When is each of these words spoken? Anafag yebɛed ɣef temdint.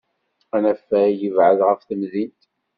Anafag 0.55 1.13
yebɛed 1.21 1.59
ɣef 1.67 1.81
temdint. 1.83 2.41